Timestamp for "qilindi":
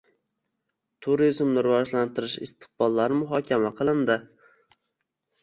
3.83-4.19